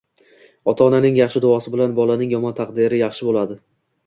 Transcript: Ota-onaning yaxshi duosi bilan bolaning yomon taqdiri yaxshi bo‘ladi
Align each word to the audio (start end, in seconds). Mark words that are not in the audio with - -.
Ota-onaning 0.71 1.19
yaxshi 1.19 1.41
duosi 1.43 1.75
bilan 1.75 1.93
bolaning 2.01 2.33
yomon 2.37 2.57
taqdiri 2.63 3.05
yaxshi 3.05 3.31
bo‘ladi 3.31 3.61